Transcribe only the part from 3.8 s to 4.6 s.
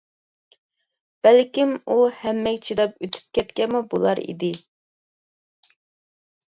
بولار ئىدى.